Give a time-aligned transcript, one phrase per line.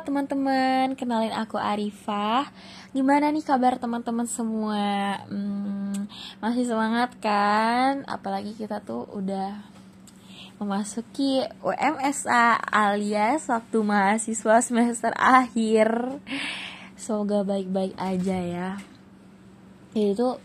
[0.00, 2.48] Teman-teman, kenalin aku Arifah.
[2.96, 5.20] Gimana nih kabar teman-teman semua?
[5.28, 6.08] Hmm,
[6.40, 8.00] masih semangat kan?
[8.08, 9.60] Apalagi kita tuh udah
[10.56, 16.16] memasuki UMSA alias waktu mahasiswa semester akhir.
[16.96, 18.70] Semoga baik-baik aja ya.
[19.92, 20.40] Jadi tuh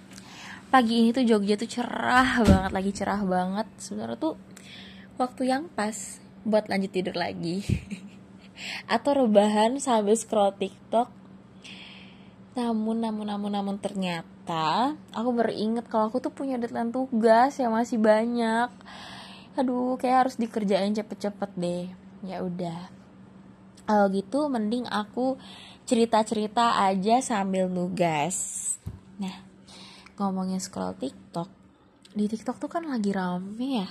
[0.68, 3.68] pagi ini tuh Jogja tuh cerah banget, lagi cerah banget.
[3.79, 4.36] Sebenarnya tuh
[5.16, 7.64] waktu yang pas buat lanjut tidur lagi.
[8.89, 11.10] atau rebahan sambil scroll TikTok.
[12.57, 18.01] Namun, namun, namun, namun ternyata aku beringat kalau aku tuh punya deadline tugas yang masih
[18.01, 18.74] banyak.
[19.54, 21.86] Aduh, kayak harus dikerjain cepet-cepet deh.
[22.25, 22.89] Ya udah.
[23.86, 25.37] Kalau gitu, mending aku
[25.87, 28.76] cerita-cerita aja sambil nugas.
[29.21, 29.37] Nah,
[30.20, 31.48] ngomongin scroll TikTok,
[32.17, 33.89] di TikTok tuh kan lagi rame ya.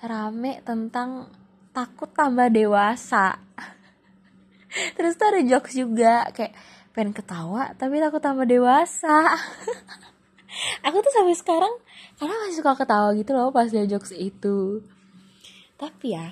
[0.00, 1.28] Rame tentang
[1.74, 3.42] takut tambah dewasa.
[4.94, 6.54] Terus tuh ada jokes juga kayak
[6.94, 9.34] pengen ketawa tapi takut tambah dewasa.
[10.86, 11.74] Aku tuh sampai sekarang
[12.14, 14.86] karena masih suka ketawa gitu loh pas lihat jokes itu.
[15.74, 16.30] Tapi ya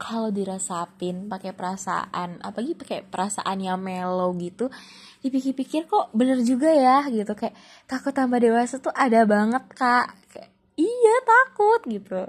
[0.00, 4.72] kalau dirasapin pakai perasaan apalagi pakai perasaan yang mellow gitu
[5.20, 7.36] dipikir-pikir kok bener juga ya gitu.
[7.36, 10.16] Kayak takut tambah dewasa tuh ada banget kak.
[10.32, 12.20] Kayak iya takut gitu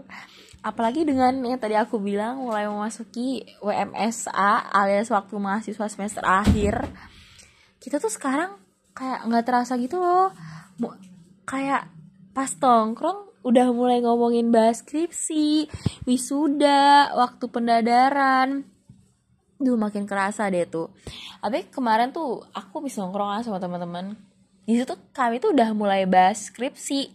[0.66, 6.90] apalagi dengan yang tadi aku bilang mulai memasuki WMSA alias waktu mahasiswa semester akhir.
[7.78, 8.58] Kita tuh sekarang
[8.98, 10.34] kayak nggak terasa gitu loh.
[11.46, 11.86] Kayak
[12.34, 15.70] pas tongkrong udah mulai ngomongin bahas skripsi
[16.10, 18.66] wisuda waktu pendadaran.
[19.62, 20.90] Duh makin kerasa deh tuh.
[21.46, 24.18] Tapi kemarin tuh aku bisa nongkrong sama teman-teman.
[24.66, 27.14] Di situ kami tuh udah mulai bahas skripsi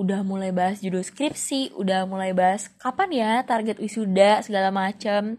[0.00, 5.36] udah mulai bahas judul skripsi, udah mulai bahas kapan ya target wisuda segala macam.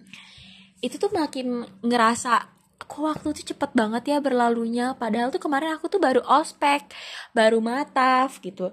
[0.85, 2.45] Itu tuh makin ngerasa
[2.77, 4.93] kok waktu tuh cepet banget ya berlalunya.
[4.93, 6.93] Padahal tuh kemarin aku tuh baru ospek
[7.33, 8.69] baru mataf gitu.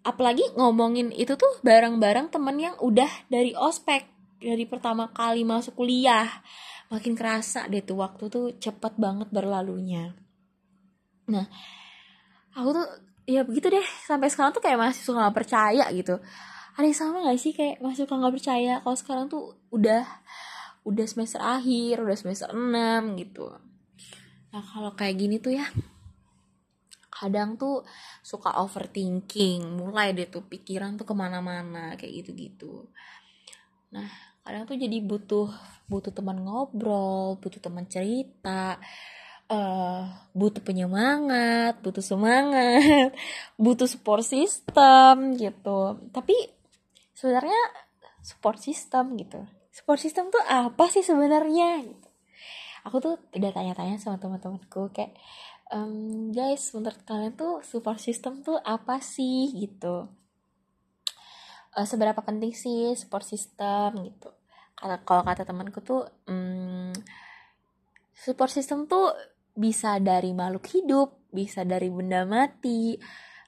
[0.00, 4.08] Apalagi ngomongin itu tuh bareng-bareng temen yang udah dari ospek
[4.40, 6.40] dari pertama kali masuk kuliah.
[6.88, 10.16] Makin kerasa deh tuh waktu tuh cepet banget berlalunya.
[11.28, 11.46] Nah
[12.56, 13.86] aku tuh ya begitu deh.
[14.06, 16.18] Sampai sekarang tuh kayak masih suka nggak percaya gitu.
[16.72, 20.08] Ada yang sama gak sih kayak masih suka nggak percaya kalau sekarang tuh udah
[20.82, 23.52] udah semester akhir udah semester 6 gitu.
[24.52, 25.66] Nah kalau kayak gini tuh ya
[27.12, 27.84] kadang tuh
[28.24, 29.78] suka overthinking.
[29.78, 32.88] Mulai deh tuh pikiran tuh ke mana-mana kayak gitu-gitu.
[33.92, 35.54] Nah kadang tuh jadi butuh
[35.86, 38.74] butuh teman ngobrol butuh teman cerita
[39.52, 40.02] uh,
[40.32, 43.12] butuh penyemangat, butuh semangat,
[43.64, 46.00] butuh support system gitu.
[46.08, 46.34] Tapi
[47.12, 47.60] sebenarnya
[48.24, 49.44] support system gitu.
[49.72, 51.84] Support system tuh apa sih sebenarnya?
[51.84, 52.08] Gitu.
[52.88, 55.14] Aku tuh udah tanya-tanya sama teman-temanku kayak
[55.70, 60.08] um, guys menurut kalian tuh support system tuh apa sih gitu.
[61.72, 64.28] Uh, seberapa penting sih support system gitu.
[64.82, 66.90] Kalau kata temanku tuh um,
[68.12, 69.14] support system tuh
[69.52, 72.94] bisa dari makhluk hidup bisa dari benda mati.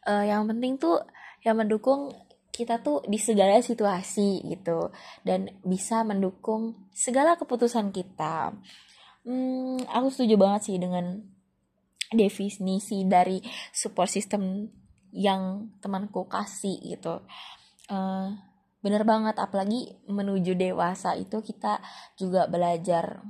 [0.09, 1.05] Uh, yang penting tuh
[1.45, 2.17] yang mendukung
[2.49, 4.91] kita tuh di segala situasi gitu.
[5.23, 8.57] Dan bisa mendukung segala keputusan kita.
[9.29, 11.21] Hmm, aku setuju banget sih dengan
[12.13, 13.41] definisi dari
[13.73, 14.69] support system
[15.15, 17.23] yang temanku kasih gitu.
[17.89, 18.33] Uh,
[18.85, 21.81] bener banget apalagi menuju dewasa itu kita
[22.21, 23.25] juga belajar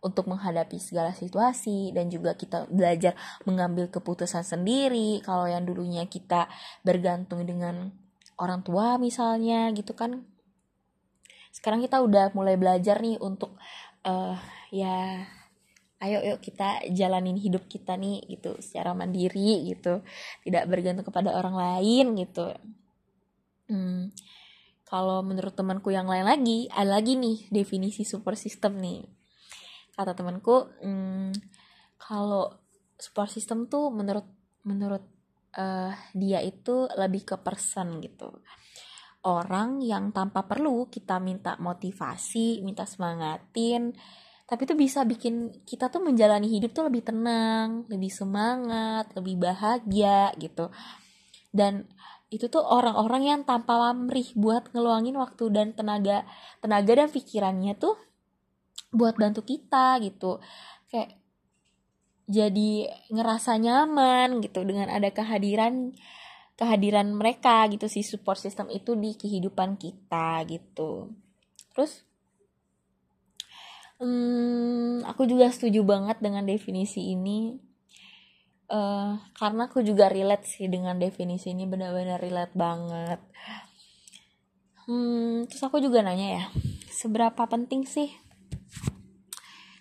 [0.00, 3.12] untuk menghadapi segala situasi dan juga kita belajar
[3.44, 5.20] mengambil keputusan sendiri.
[5.20, 6.48] Kalau yang dulunya kita
[6.80, 7.92] bergantung dengan
[8.40, 10.24] orang tua misalnya gitu kan
[11.52, 13.52] sekarang kita udah mulai belajar nih untuk
[14.08, 14.38] uh,
[14.72, 15.28] ya
[16.00, 20.00] ayo yuk kita jalanin hidup kita nih gitu secara mandiri gitu
[20.40, 22.56] tidak bergantung kepada orang lain gitu.
[23.68, 24.08] Hmm,
[24.88, 29.19] kalau menurut temanku yang lain lagi ada lagi nih definisi super system nih
[30.00, 31.36] kata temanku hmm,
[32.00, 32.48] kalau
[32.96, 34.24] support system tuh menurut
[34.64, 35.04] menurut
[35.56, 38.40] uh, dia itu lebih ke person gitu.
[39.20, 43.92] Orang yang tanpa perlu kita minta motivasi minta semangatin
[44.48, 50.32] tapi itu bisa bikin kita tuh menjalani hidup tuh lebih tenang lebih semangat lebih bahagia
[50.40, 50.72] gitu.
[51.52, 51.84] Dan
[52.30, 56.22] itu tuh orang-orang yang tanpa pamrih buat ngeluangin waktu dan tenaga
[56.62, 57.98] tenaga dan pikirannya tuh
[58.90, 60.42] buat bantu kita gitu.
[60.90, 61.18] Kayak
[62.30, 65.90] jadi ngerasa nyaman gitu dengan ada kehadiran
[66.54, 71.10] kehadiran mereka gitu si support system itu di kehidupan kita gitu.
[71.74, 72.06] Terus
[73.98, 77.58] hmm, aku juga setuju banget dengan definisi ini.
[78.70, 83.18] Uh, karena aku juga relate sih dengan definisi ini benar-benar relate banget.
[84.86, 86.44] Hmm, terus aku juga nanya ya
[86.90, 88.14] seberapa penting sih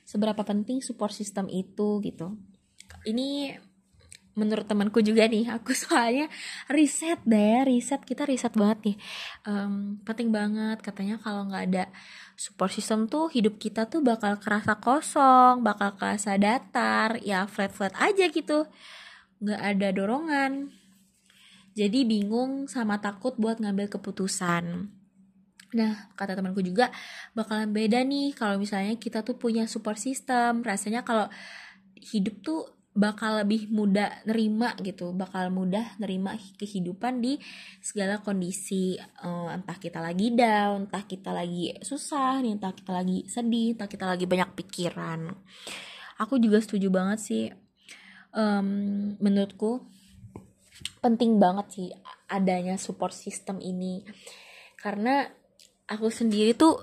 [0.09, 2.33] seberapa penting support system itu gitu.
[3.06, 3.53] Ini
[4.33, 6.31] menurut temanku juga nih aku soalnya
[6.71, 8.97] riset deh riset kita riset banget nih.
[9.45, 11.85] Um, penting banget katanya kalau nggak ada
[12.33, 17.94] support system tuh hidup kita tuh bakal kerasa kosong bakal kerasa datar ya flat flat
[18.01, 18.65] aja gitu.
[19.45, 20.73] Nggak ada dorongan.
[21.77, 24.89] Jadi bingung sama takut buat ngambil keputusan
[25.77, 26.89] Nah, kata temanku juga
[27.38, 30.66] bakalan beda nih kalau misalnya kita tuh punya support system.
[30.66, 31.30] Rasanya kalau
[32.00, 37.38] hidup tuh bakal lebih mudah nerima gitu bakal mudah nerima kehidupan di
[37.80, 38.98] segala kondisi.
[39.21, 44.10] Uh, entah kita lagi down entah kita lagi susah entah kita lagi sedih entah kita
[44.10, 45.31] lagi banyak pikiran.
[46.19, 47.45] Aku juga setuju banget sih.
[48.36, 49.86] Um, menurutku
[51.00, 51.89] penting banget sih
[52.27, 54.04] adanya support system ini.
[54.75, 55.38] Karena
[55.89, 56.77] aku sendiri tuh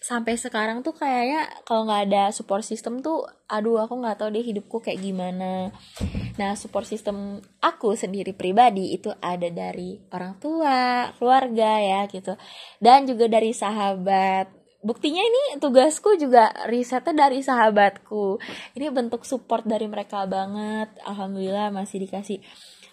[0.00, 4.40] sampai sekarang tuh kayaknya kalau nggak ada support system tuh aduh aku nggak tahu deh
[4.40, 5.68] hidupku kayak gimana.
[6.40, 12.32] Nah support system aku sendiri pribadi itu ada dari orang tua keluarga ya gitu.
[12.80, 14.48] Dan juga dari sahabat.
[14.80, 18.40] Buktinya ini tugasku juga risetnya dari sahabatku.
[18.80, 20.96] Ini bentuk support dari mereka banget.
[21.04, 22.40] Alhamdulillah masih dikasih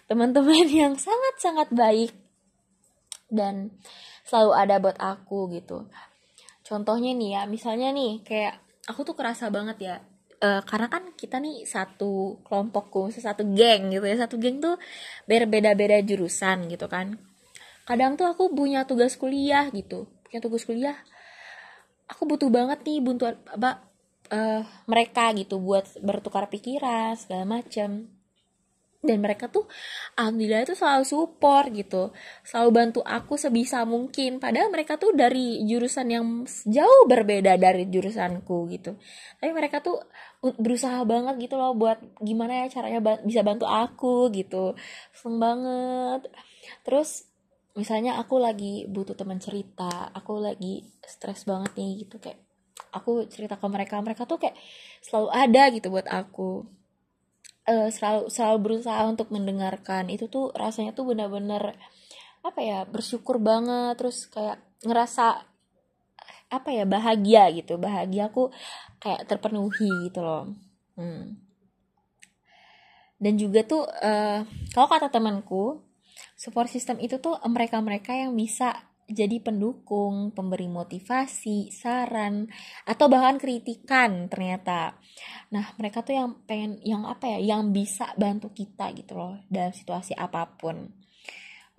[0.04, 2.12] teman-teman yang sangat-sangat baik.
[3.32, 3.72] Dan
[4.28, 5.88] selalu ada buat aku gitu.
[6.60, 9.96] Contohnya nih ya misalnya nih kayak aku tuh kerasa banget ya
[10.44, 14.20] uh, karena kan kita nih satu kelompokku satu geng gitu ya.
[14.20, 14.76] Satu geng tuh
[15.24, 17.16] berbeda-beda jurusan gitu kan.
[17.88, 20.96] Kadang tuh aku punya tugas kuliah gitu punya tugas kuliah.
[22.12, 23.80] Aku butuh banget nih bantuan apa
[24.28, 28.12] uh, mereka gitu buat bertukar pikiran segala macam
[28.98, 29.70] dan mereka tuh
[30.18, 32.10] alhamdulillah itu selalu support gitu.
[32.42, 34.42] Selalu bantu aku sebisa mungkin.
[34.42, 36.26] Padahal mereka tuh dari jurusan yang
[36.66, 38.98] jauh berbeda dari jurusanku gitu.
[39.38, 40.02] Tapi mereka tuh
[40.42, 44.74] berusaha banget gitu loh buat gimana ya caranya bisa bantu aku gitu.
[45.14, 46.34] Seneng banget.
[46.82, 47.30] Terus
[47.78, 52.18] misalnya aku lagi butuh teman cerita aku lagi stres banget nih gitu.
[52.18, 52.42] Kayak
[52.90, 54.58] aku cerita ke mereka mereka tuh kayak
[55.06, 56.77] selalu ada gitu buat aku
[57.68, 60.08] uh, selalu selalu berusaha untuk mendengarkan.
[60.08, 61.76] Itu tuh rasanya tuh benar-benar
[62.40, 64.00] apa ya bersyukur banget.
[64.00, 65.44] Terus kayak ngerasa
[66.48, 67.76] apa ya bahagia gitu.
[67.76, 68.48] Bahagia aku
[68.98, 70.56] kayak terpenuhi gitu loh.
[70.98, 71.38] Hmm.
[73.22, 74.42] dan juga tuh uh,
[74.74, 75.82] kalau kata temanku
[76.34, 82.44] support system itu tuh mereka-mereka yang bisa jadi pendukung, pemberi motivasi, saran,
[82.84, 85.00] atau bahkan kritikan ternyata.
[85.48, 89.72] Nah, mereka tuh yang pengen yang apa ya, yang bisa bantu kita gitu loh dalam
[89.72, 90.92] situasi apa pun.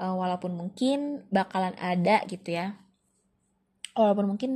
[0.02, 2.82] Uh, walaupun mungkin bakalan ada gitu ya.
[3.94, 4.52] Walaupun mungkin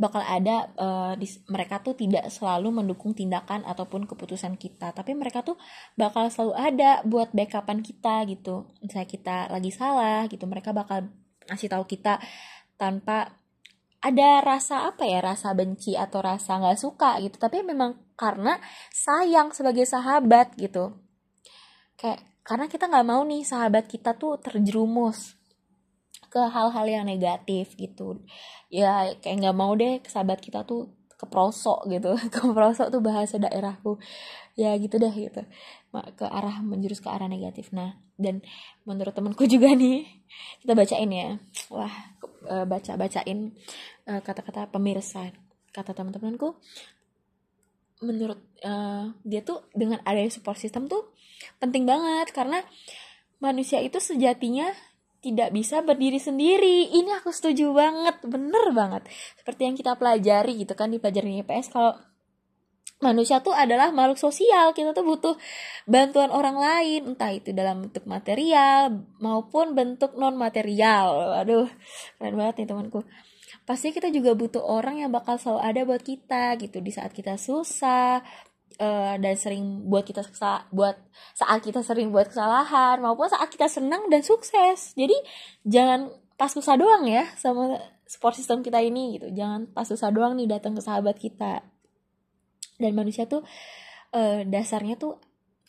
[0.00, 5.44] bakal ada uh, di, mereka tuh tidak selalu mendukung tindakan ataupun keputusan kita, tapi mereka
[5.44, 5.60] tuh
[5.94, 8.72] bakal selalu ada buat backupan kita gitu.
[8.80, 11.12] Misalnya kita lagi salah gitu, mereka bakal
[11.50, 12.22] ngasih tahu kita
[12.78, 13.34] tanpa
[14.00, 17.36] ada rasa apa ya rasa benci atau rasa nggak suka gitu.
[17.36, 18.56] Tapi memang karena
[18.94, 20.96] sayang sebagai sahabat gitu.
[22.00, 25.36] Kayak karena kita nggak mau nih sahabat kita tuh terjerumus
[26.32, 28.24] ke hal-hal yang negatif gitu.
[28.72, 32.16] Ya kayak nggak mau deh sahabat kita tuh keprosok gitu.
[32.34, 34.00] Keprosok tuh bahasa daerahku.
[34.56, 35.44] Ya gitu deh gitu.
[36.16, 37.68] Ke arah menjurus ke arah negatif.
[37.76, 38.40] Nah dan
[38.88, 40.08] menurut temanku juga nih
[40.64, 41.36] kita bacain ya.
[41.68, 41.92] Wah
[42.48, 43.52] e, baca bacain
[44.08, 45.28] e, kata-kata pemirsa.
[45.70, 46.56] Kata teman-temanku
[48.00, 51.12] menurut uh, dia tuh dengan adanya support system tuh
[51.60, 52.32] penting banget.
[52.32, 52.64] Karena
[53.38, 54.72] manusia itu sejatinya
[55.20, 56.92] tidak bisa berdiri sendiri.
[56.96, 59.04] Ini aku setuju banget, bener banget.
[59.36, 61.92] Seperti yang kita pelajari gitu kan di pelajaran IPS kalau
[63.00, 65.34] manusia tuh adalah makhluk sosial kita tuh butuh
[65.88, 71.64] bantuan orang lain entah itu dalam bentuk material maupun bentuk non material aduh
[72.20, 73.00] keren banget nih temanku
[73.64, 77.40] pasti kita juga butuh orang yang bakal selalu ada buat kita gitu di saat kita
[77.40, 78.20] susah
[78.80, 80.24] uh, dan sering buat kita
[80.72, 80.96] buat
[81.36, 84.96] saat kita sering buat kesalahan maupun saat kita senang dan sukses.
[84.96, 85.14] Jadi
[85.68, 86.10] jangan
[86.40, 87.76] pas susah doang ya sama
[88.08, 89.28] support system kita ini gitu.
[89.30, 91.60] Jangan pas susah doang nih datang ke sahabat kita.
[92.80, 93.44] Dan manusia tuh
[94.16, 95.20] uh, dasarnya tuh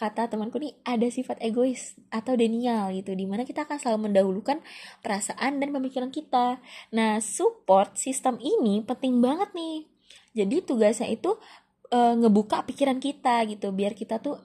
[0.01, 4.58] kata temanku nih ada sifat egois atau denial gitu di mana kita akan selalu mendahulukan
[5.06, 6.58] perasaan dan pemikiran kita.
[6.89, 9.86] Nah support sistem ini penting banget nih.
[10.32, 11.38] Jadi tugasnya itu
[11.91, 14.39] uh, ngebuka pikiran kita gitu biar kita tuh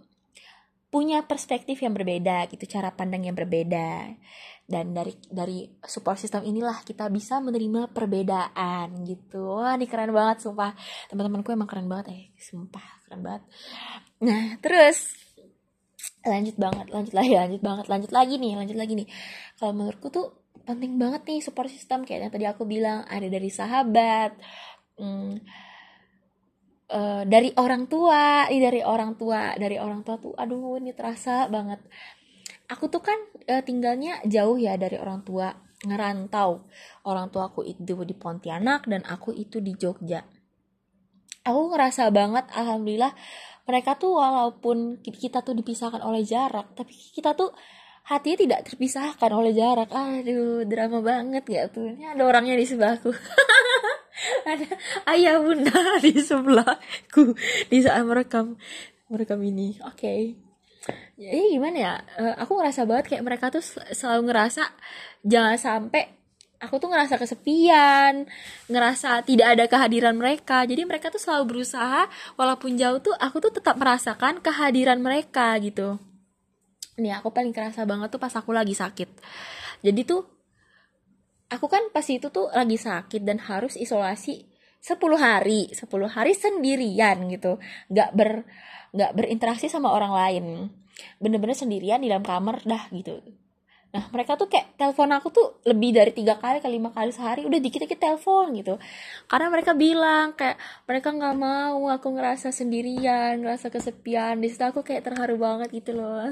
[0.87, 4.15] punya perspektif yang berbeda gitu cara pandang yang berbeda.
[4.67, 9.63] Dan dari dari support system inilah kita bisa menerima perbedaan gitu.
[9.63, 10.75] Wah ini keren banget sumpah.
[11.07, 13.43] Teman-temanku emang keren banget eh sumpah keren banget.
[14.27, 15.15] Nah terus
[16.27, 19.09] lanjut banget lanjut lagi lanjut banget lanjut lagi nih lanjut lagi nih.
[19.59, 20.27] Kalau menurutku tuh
[20.67, 24.35] penting banget nih support system kayak yang tadi aku bilang ada dari sahabat
[24.99, 25.39] hmm,
[26.91, 31.51] uh, dari orang tua ini dari orang tua dari orang tua tuh aduh ini terasa
[31.51, 31.83] banget.
[32.67, 35.55] Aku tuh kan uh, tinggalnya jauh ya dari orang tua
[35.87, 36.67] ngerantau.
[37.07, 40.27] Orang tua aku itu di Pontianak dan aku itu di Jogja.
[41.47, 43.15] Aku ngerasa banget alhamdulillah
[43.67, 47.55] mereka tuh walaupun kita tuh dipisahkan oleh jarak tapi kita tuh
[48.07, 49.91] hatinya tidak terpisahkan oleh jarak.
[49.91, 51.95] Aduh drama banget gak tuh.
[51.95, 53.11] Ini ada orangnya di sebelahku
[54.45, 54.67] ada
[55.15, 57.35] ayah bunda di sebelahku
[57.71, 58.57] di saat merekam
[59.11, 60.35] merekam ini oke okay.
[61.19, 63.65] jadi gimana ya uh, aku ngerasa banget kayak mereka tuh
[63.95, 64.63] selalu ngerasa
[65.23, 66.17] jangan sampai
[66.57, 68.25] aku tuh ngerasa kesepian,
[68.69, 70.65] ngerasa tidak ada kehadiran mereka.
[70.65, 72.09] Jadi mereka tuh selalu berusaha
[72.41, 76.01] walaupun jauh tuh aku tuh tetap merasakan kehadiran mereka gitu.
[76.97, 79.09] Nih aku paling kerasa banget tuh pas aku lagi sakit.
[79.85, 80.25] Jadi tuh
[81.51, 84.47] aku kan pas itu tuh lagi sakit dan harus isolasi
[84.83, 87.59] 10 hari, 10 hari sendirian gitu.
[87.91, 88.47] Gak ber
[88.95, 90.45] gak berinteraksi sama orang lain.
[91.19, 93.21] Bener-bener sendirian di dalam kamar dah gitu
[93.97, 97.49] Nah mereka tuh kayak telepon aku tuh lebih dari tiga kali ke lima kali sehari
[97.49, 98.77] udah dikit-dikit telepon gitu.
[99.25, 104.37] Karena mereka bilang kayak mereka nggak mau aku ngerasa sendirian, ngerasa kesepian.
[104.45, 106.29] Di situ aku kayak terharu banget gitu loh.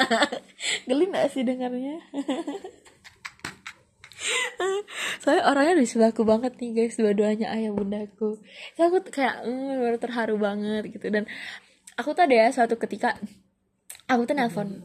[0.88, 2.00] Geli gak sih dengarnya?
[5.22, 6.98] Soalnya orangnya di sebelahku banget nih guys.
[6.98, 8.38] Dua-duanya ayah bundaku
[8.74, 9.04] ya Aku.
[9.08, 11.06] Kayak mm, baru terharu banget gitu.
[11.08, 11.24] Dan
[11.94, 13.14] aku tuh ada ya suatu ketika
[14.08, 14.80] Aku tuh nelpon.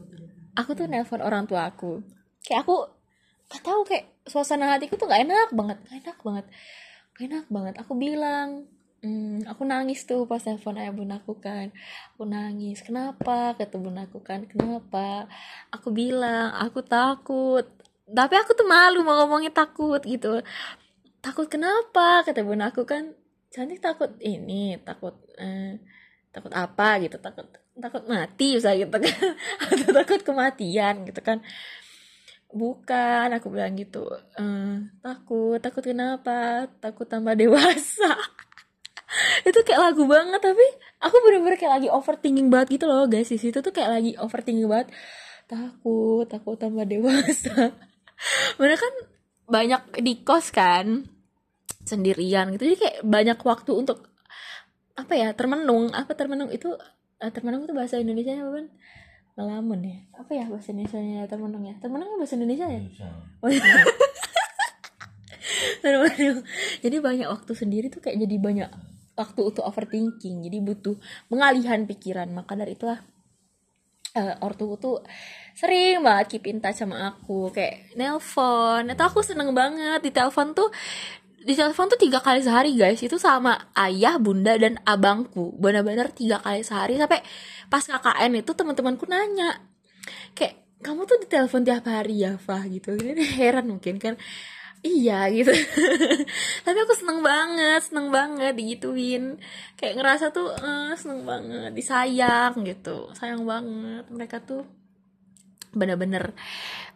[0.52, 2.04] Aku tuh nelpon orang tua aku.
[2.44, 2.76] Kayak aku
[3.48, 6.44] gak tahu kayak suasana hatiku tuh gak enak banget gak enak banget
[7.16, 7.74] gak enak banget.
[7.80, 8.68] Aku bilang
[9.00, 11.72] hmm, aku nangis tuh pas telepon ayah bunda aku kan.
[12.14, 14.44] Aku nangis kenapa kata bunda aku kan?
[14.44, 15.24] Kenapa?
[15.72, 17.64] Aku bilang aku takut
[18.14, 20.40] tapi aku tuh malu mau ngomongin takut gitu.
[21.18, 22.22] Takut kenapa?
[22.22, 23.10] Kata bunda aku kan
[23.50, 25.82] cantik takut ini takut eh,
[26.30, 27.02] takut apa?
[27.02, 27.18] gitu.
[27.18, 29.34] Takut takut mati saya gitu kan.
[29.66, 31.42] Atau takut kematian gitu kan.
[32.54, 34.06] Bukan aku bilang gitu.
[34.38, 36.70] Ehm, takut takut kenapa?
[36.78, 38.14] Takut tambah dewasa.
[39.48, 40.66] Itu kayak lagu banget tapi
[41.02, 43.26] aku bener-bener kayak lagi overthinking banget gitu loh guys.
[43.26, 44.94] Di situ tuh kayak lagi overthinking banget.
[45.50, 47.74] Takut takut tambah dewasa
[48.60, 48.94] bener kan
[49.44, 51.04] banyak di kos kan
[51.84, 52.64] sendirian gitu.
[52.64, 54.08] Jadi kayak banyak waktu untuk
[54.96, 55.92] apa ya termenung.
[55.92, 56.72] Apa termenung itu
[57.20, 58.66] uh, termenung itu bahasa Indonesia apa kan
[59.34, 59.98] ngelamun ya?
[60.16, 61.74] Apa ya bahasa Indonesia nya termenung ya?
[61.78, 62.80] Termenung bahasa Indonesia ya?
[63.44, 63.50] Oh,
[65.84, 66.40] termenung.
[66.80, 68.70] Jadi banyak waktu sendiri tuh kayak jadi banyak
[69.14, 70.48] waktu untuk overthinking.
[70.48, 70.96] Jadi butuh
[71.28, 72.32] pengalihan pikiran.
[72.32, 72.98] Maka dari itulah
[74.14, 75.02] uh, ortu tuh
[75.54, 78.90] sering banget keep in touch sama aku kayak nelpon.
[78.90, 80.70] Atau aku seneng banget di telepon tuh
[81.44, 83.02] di telepon tuh tiga kali sehari guys.
[83.02, 85.54] Itu sama ayah bunda dan abangku.
[85.58, 87.20] Benar-benar tiga kali sehari sampai
[87.68, 89.60] pas KKN itu teman-temanku nanya
[90.38, 92.64] kayak kamu tuh di telepon tiap hari ya Fah?
[92.64, 92.94] Gitu.
[92.96, 94.14] Ini heran mungkin kan
[94.84, 95.50] iya gitu.
[96.64, 99.40] Tapi aku seneng banget seneng banget digituin.
[99.80, 103.10] Kayak ngerasa tuh uh, seneng banget disayang gitu.
[103.16, 104.68] Sayang banget mereka tuh
[105.74, 106.36] bener-bener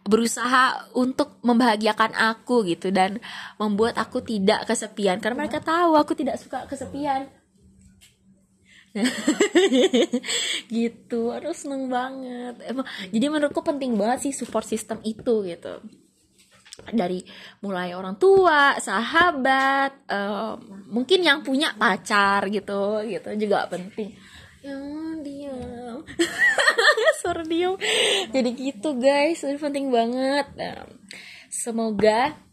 [0.07, 3.19] berusaha untuk membahagiakan aku gitu dan
[3.59, 5.19] membuat aku tidak kesepian.
[5.19, 7.27] Karena mereka tahu aku tidak suka kesepian.
[10.73, 12.57] Gitu aduh seneng banget.
[12.65, 15.77] Emang jadi menurutku penting banget sih support system itu gitu
[16.89, 17.19] dari
[17.63, 20.55] mulai orang tua sahabat uh,
[20.89, 24.15] mungkin yang punya pacar gitu gitu juga penting.
[24.59, 24.83] Yang
[25.23, 25.97] diam.
[27.23, 27.79] Suara diam.
[28.31, 30.47] Jadi gitu guys ini penting banget.
[31.49, 32.48] Semoga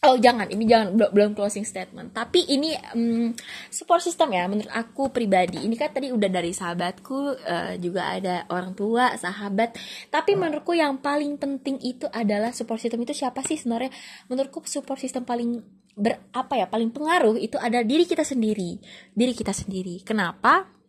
[0.00, 2.16] Oh jangan, ini jangan belum, closing statement.
[2.16, 3.36] Tapi ini um,
[3.68, 5.60] support system ya, menurut aku pribadi.
[5.60, 9.76] Ini kan tadi udah dari sahabatku, uh, juga ada orang tua, sahabat.
[10.08, 13.92] Tapi menurutku yang paling penting itu adalah support system itu siapa sih sebenarnya?
[14.32, 15.60] Menurutku support system paling
[15.92, 18.80] ber apa ya, paling pengaruh itu ada diri kita sendiri,
[19.12, 20.00] diri kita sendiri.
[20.00, 20.79] Kenapa?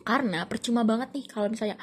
[0.00, 1.76] Karena percuma banget nih kalau misalnya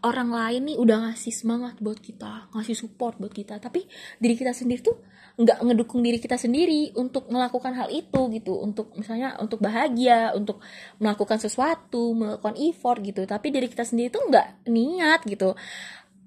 [0.00, 3.60] orang lain nih udah ngasih semangat buat kita ngasih support buat kita.
[3.60, 3.84] Tapi
[4.18, 4.96] diri kita sendiri tuh
[5.40, 8.58] nggak ngedukung diri kita sendiri untuk melakukan hal itu gitu.
[8.58, 10.64] Untuk misalnya untuk bahagia untuk
[10.98, 13.22] melakukan sesuatu melakukan effort gitu.
[13.28, 15.54] Tapi diri kita sendiri tuh nggak niat gitu.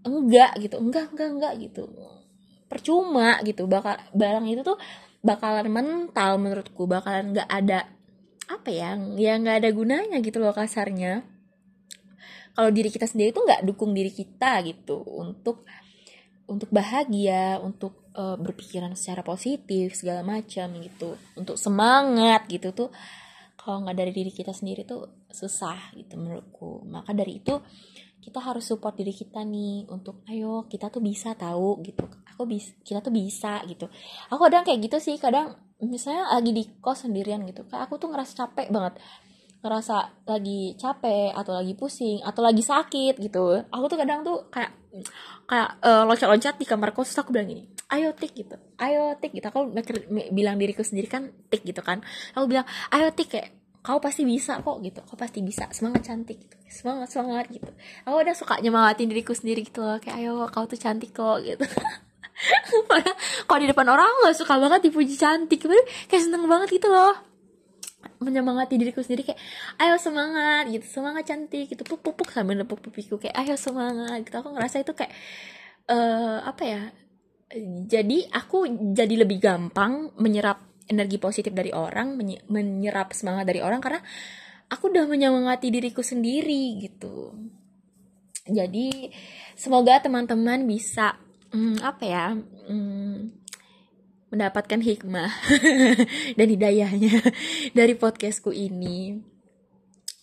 [0.05, 0.75] Enggak gitu.
[0.79, 1.83] Enggak enggak enggak gitu.
[2.69, 3.65] Percuma gitu.
[3.65, 4.77] Bakal barang itu tuh
[5.25, 6.85] bakalan mental menurutku.
[6.85, 7.89] Bakalan nggak ada
[8.43, 11.23] apa ya ya nggak ada gunanya gitu loh kasarnya
[12.53, 15.65] kalau diri kita sendiri tuh nggak dukung diri kita gitu untuk
[16.45, 21.17] untuk bahagia untuk uh, berpikiran secara positif segala macam gitu.
[21.33, 22.89] Untuk semangat gitu tuh
[23.57, 26.85] kalau nggak dari diri kita sendiri tuh susah gitu menurutku.
[26.85, 27.57] Maka dari itu
[28.23, 32.05] kita harus support diri kita nih untuk ayo kita tuh bisa tahu gitu.
[32.35, 33.89] Aku bisa kita tuh bisa gitu.
[34.29, 38.07] Aku kadang kayak gitu sih kadang misalnya lagi di kos sendirian gitu kayak aku tuh
[38.11, 39.03] ngerasa capek banget
[39.63, 43.63] ngerasa lagi capek atau lagi pusing atau lagi sakit gitu.
[43.71, 44.75] Aku tuh kadang tuh kayak
[45.47, 48.57] kayak uh, loncat-loncat di kamar kos aku bilang gini ayo tik gitu.
[48.81, 49.45] Ayo tik gitu.
[49.53, 49.69] Aku
[50.33, 52.01] bilang diriku sendiri kan tik gitu kan.
[52.33, 53.53] Aku bilang ayo tik kayak
[53.85, 54.99] kau pasti bisa kok gitu.
[55.05, 55.69] Kau pasti bisa.
[55.69, 56.55] Semangat cantik gitu.
[56.65, 57.69] Semangat semangat gitu.
[58.09, 61.65] Aku udah suka nyemangatin diriku sendiri gitu loh kayak ayo kau tuh cantik kok gitu.
[63.47, 65.61] Kalau di depan orang gak suka banget dipuji cantik.
[66.09, 67.32] Kayak seneng banget gitu loh
[68.23, 69.41] menyemangati diriku sendiri kayak
[69.83, 74.35] ayo semangat gitu semangat cantik gitu pupuk pupuk sambil nepuk pupiku kayak ayo semangat gitu.
[74.39, 75.11] Aku ngerasa itu kayak
[75.91, 76.81] uh, apa ya
[77.85, 78.65] jadi aku
[78.97, 82.17] jadi lebih gampang menyerap energi positif dari orang
[82.49, 84.01] menyerap semangat dari orang karena
[84.67, 87.35] aku udah menyemangati diriku sendiri gitu.
[88.43, 89.07] Jadi
[89.55, 91.15] semoga teman-teman bisa
[91.53, 93.42] hmm, apa ya hmm,
[94.33, 95.29] mendapatkan hikmah
[96.41, 97.21] dan hidayahnya
[97.77, 99.21] dari podcastku ini.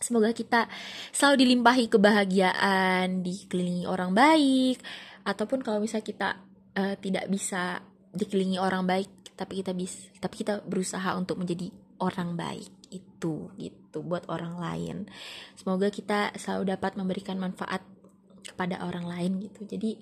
[0.02, 0.66] Semoga kita
[1.14, 4.82] selalu dilimpahi kebahagiaan, dikelilingi orang baik,
[5.22, 6.28] ataupun kalau misalnya kita
[6.74, 7.78] uh, tidak bisa
[8.10, 11.70] dikelilingi orang baik, tapi kita bisa, tapi kita berusaha untuk menjadi
[12.02, 14.96] orang baik itu gitu buat orang lain.
[15.54, 17.84] Semoga kita selalu dapat memberikan manfaat
[18.42, 19.68] kepada orang lain gitu.
[19.68, 20.00] Jadi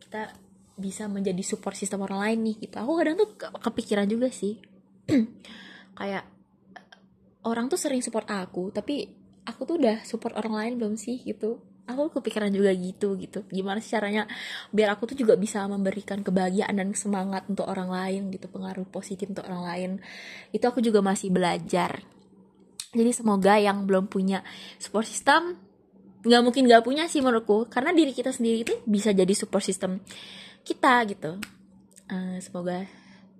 [0.00, 0.32] kita
[0.82, 2.76] bisa menjadi support sistem orang lain nih gitu.
[2.82, 4.58] Aku kadang tuh kepikiran juga sih.
[5.98, 6.26] Kayak
[7.46, 9.06] orang tuh sering support aku tapi
[9.42, 11.62] aku tuh udah support orang lain belum sih gitu.
[11.82, 13.42] Aku kepikiran juga gitu gitu.
[13.50, 14.30] Gimana sih caranya
[14.70, 18.46] biar aku tuh juga bisa memberikan kebahagiaan dan semangat untuk orang lain gitu.
[18.46, 19.90] Pengaruh positif untuk orang lain.
[20.54, 22.06] Itu aku juga masih belajar.
[22.94, 24.46] Jadi semoga yang belum punya
[24.78, 25.58] support system
[26.22, 27.66] nggak mungkin nggak punya sih menurutku.
[27.66, 29.98] Karena diri kita sendiri itu bisa jadi support system
[30.62, 31.38] kita gitu
[32.10, 32.86] uh, semoga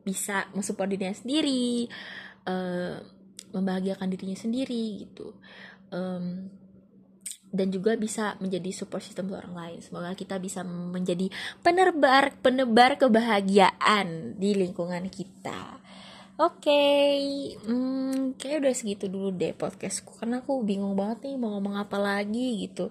[0.03, 1.87] bisa mensupport dirinya sendiri
[2.47, 2.99] uh,
[3.55, 5.37] membahagiakan dirinya sendiri gitu
[5.95, 6.51] um,
[7.53, 9.79] dan juga bisa menjadi support system untuk orang lain.
[9.85, 11.29] Semoga kita bisa menjadi
[11.61, 15.79] penebar penebar kebahagiaan di lingkungan kita.
[16.41, 17.21] Oke, okay.
[17.61, 22.01] hmm, kayak udah segitu dulu deh podcastku karena aku bingung banget nih mau ngomong apa
[22.01, 22.89] lagi gitu.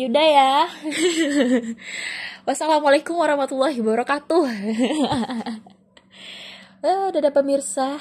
[0.00, 0.64] Yaudah ya.
[2.48, 4.48] Wassalamualaikum warahmatullahi wabarakatuh.
[6.88, 8.00] eh, dadah pemirsa.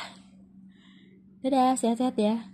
[1.44, 2.48] Dadah, sehat-sehat ya.